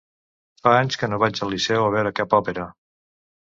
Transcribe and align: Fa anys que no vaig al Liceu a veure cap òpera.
Fa 0.63 0.73
anys 0.77 0.97
que 1.01 1.09
no 1.11 1.19
vaig 1.25 1.43
al 1.47 1.53
Liceu 1.55 1.87
a 1.91 1.93
veure 1.99 2.15
cap 2.23 2.37
òpera. 2.41 2.69